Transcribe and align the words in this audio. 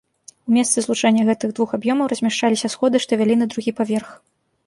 У 0.51 0.53
месцы 0.53 0.77
злучэння 0.85 1.25
гэтых 1.27 1.51
двух 1.59 1.69
аб'ёмаў 1.77 2.09
размяшчаліся 2.15 2.67
сходы, 2.77 2.97
што 3.05 3.11
вялі 3.21 3.35
на 3.43 3.49
другі 3.55 3.71
паверх. 3.81 4.09